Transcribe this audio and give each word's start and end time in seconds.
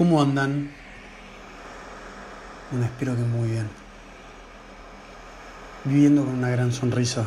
¿Cómo 0.00 0.22
andan? 0.22 0.70
Bueno, 2.70 2.86
espero 2.86 3.14
que 3.14 3.20
muy 3.20 3.50
bien. 3.50 3.68
Viviendo 5.84 6.24
con 6.24 6.36
una 6.36 6.48
gran 6.48 6.72
sonrisa. 6.72 7.26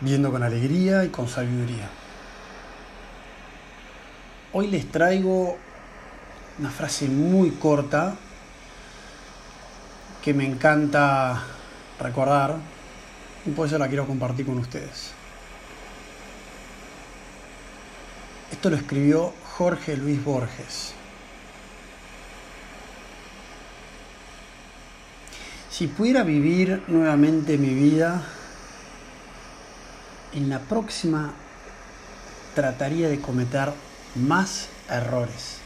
Viviendo 0.00 0.30
con 0.30 0.44
alegría 0.44 1.04
y 1.04 1.08
con 1.08 1.26
sabiduría. 1.26 1.90
Hoy 4.52 4.68
les 4.68 4.88
traigo 4.92 5.58
una 6.60 6.70
frase 6.70 7.08
muy 7.08 7.50
corta 7.50 8.14
que 10.22 10.32
me 10.34 10.46
encanta 10.46 11.42
recordar 11.98 12.54
y 13.44 13.50
por 13.50 13.66
eso 13.66 13.76
la 13.76 13.88
quiero 13.88 14.06
compartir 14.06 14.46
con 14.46 14.58
ustedes. 14.58 15.10
Esto 18.52 18.70
lo 18.70 18.76
escribió 18.76 19.32
Jorge 19.58 19.96
Luis 19.96 20.24
Borges. 20.24 20.92
Si 25.68 25.88
pudiera 25.88 26.22
vivir 26.22 26.84
nuevamente 26.86 27.58
mi 27.58 27.74
vida, 27.74 28.22
en 30.32 30.48
la 30.48 30.60
próxima 30.60 31.32
trataría 32.54 33.08
de 33.08 33.20
cometer 33.20 33.72
más 34.14 34.68
errores. 34.88 35.56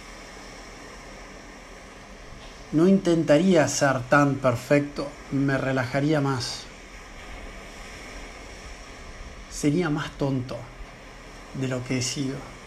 No 2.72 2.88
intentaría 2.88 3.68
ser 3.68 4.00
tan 4.04 4.36
perfecto, 4.36 5.06
me 5.32 5.58
relajaría 5.58 6.22
más. 6.22 6.62
Sería 9.50 9.90
más 9.90 10.10
tonto 10.12 10.56
de 11.60 11.68
lo 11.68 11.84
que 11.84 11.98
he 11.98 12.02
sido. 12.02 12.61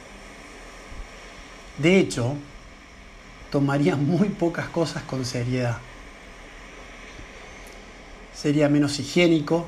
De 1.78 2.00
hecho, 2.00 2.36
tomaría 3.52 3.96
muy 3.96 4.30
pocas 4.30 4.68
cosas 4.70 5.04
con 5.04 5.26
seriedad. 5.26 5.78
Sería 8.34 8.70
menos 8.70 9.00
higiénico, 9.00 9.66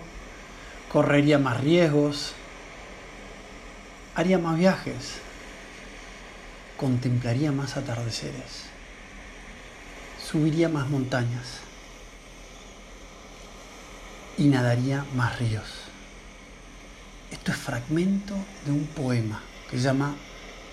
correría 0.92 1.38
más 1.38 1.62
riesgos, 1.62 2.34
haría 4.16 4.38
más 4.38 4.58
viajes, 4.58 5.20
contemplaría 6.78 7.52
más 7.52 7.76
atardeceres, 7.76 8.68
subiría 10.24 10.70
más 10.70 10.90
montañas 10.90 11.60
y 14.38 14.46
nadaría 14.46 15.06
más 15.16 15.40
ríos. 15.40 15.66
Esto 17.32 17.52
es 17.52 17.58
fragmento 17.58 18.36
de 18.66 18.72
un 18.72 18.86
poema 18.88 19.42
que 19.70 19.78
se 19.78 19.84
llama 19.84 20.16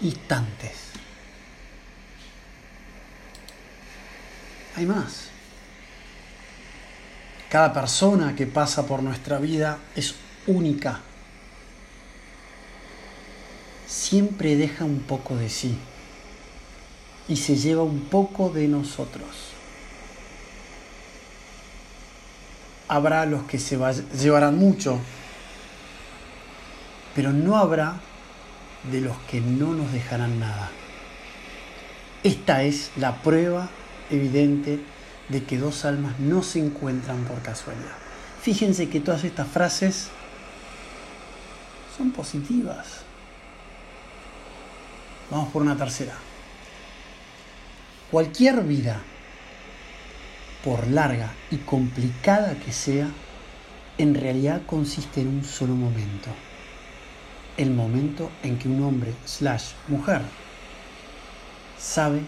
Instantes. 0.03 1.04
Hay 4.77 4.87
más. 4.87 5.29
Cada 7.49 7.73
persona 7.73 8.35
que 8.35 8.47
pasa 8.47 8.87
por 8.87 9.03
nuestra 9.03 9.39
vida 9.39 9.79
es 9.95 10.17
única. 10.47 11.01
Siempre 13.87 14.57
deja 14.57 14.85
un 14.85 15.01
poco 15.01 15.37
de 15.37 15.49
sí 15.49 15.79
y 17.29 17.37
se 17.37 17.57
lleva 17.57 17.85
un 17.85 18.01
poco 18.01 18.51
de 18.51 18.67
nosotros. 18.67 19.53
Habrá 22.89 23.25
los 23.25 23.45
que 23.45 23.59
se 23.59 23.79
llevarán 24.21 24.59
mucho, 24.59 24.99
pero 27.15 27.33
no 27.33 27.57
habrá 27.57 28.01
de 28.91 29.01
los 29.01 29.17
que 29.31 29.41
no 29.41 29.75
nos 29.75 29.93
dejarán 29.93 30.41
nada. 30.41 30.71
Esta 32.25 32.65
es 32.65 32.91
la 32.97 33.23
prueba 33.23 33.71
evidente 34.15 34.81
de 35.29 35.45
que 35.45 35.59
dos 35.59 35.85
almas 35.85 36.19
no 36.21 36.43
se 36.43 36.59
encuentran 36.59 37.25
por 37.25 37.41
casualidad. 37.43 37.97
Fíjense 38.43 38.89
que 38.89 39.01
todas 39.01 39.25
estas 39.25 39.49
frases 39.49 40.09
son 41.97 42.11
positivas. 42.11 43.03
Vamos 45.31 45.51
por 45.53 45.63
una 45.63 45.77
tercera. 45.77 46.15
Cualquier 48.11 48.63
vida, 48.63 49.01
por 50.63 50.87
larga 50.89 51.33
y 51.51 51.57
complicada 51.59 52.55
que 52.55 52.73
sea, 52.73 53.09
en 53.97 54.15
realidad 54.15 54.63
consiste 54.67 55.21
en 55.21 55.29
un 55.29 55.45
solo 55.45 55.75
momento. 55.75 56.31
El 57.57 57.71
momento 57.71 58.31
en 58.43 58.59
que 58.59 58.69
un 58.69 58.83
hombre 58.83 59.15
slash 59.25 59.73
mujer 59.89 60.21
sabe 61.79 62.21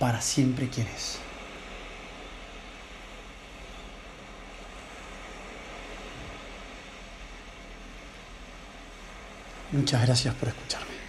para 0.00 0.20
siempre 0.22 0.68
quién 0.70 0.88
es. 0.88 1.18
Muchas 9.72 10.02
gracias 10.02 10.34
por 10.34 10.48
escucharme. 10.48 10.99